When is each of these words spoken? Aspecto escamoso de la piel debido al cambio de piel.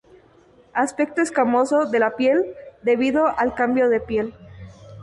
Aspecto 0.73 1.21
escamoso 1.21 1.85
de 1.85 1.99
la 1.99 2.15
piel 2.15 2.55
debido 2.81 3.27
al 3.37 3.53
cambio 3.53 3.87
de 3.87 3.99
piel. 3.99 4.33